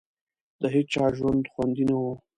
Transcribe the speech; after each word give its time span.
د 0.61 0.63
هېچا 0.73 1.05
ژوند 1.17 1.43
خوندي 1.51 1.83
نه 1.89 1.95
وو. 2.01 2.13